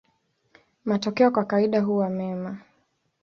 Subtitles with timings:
[0.85, 2.59] Matokeo kwa kawaida huwa mema.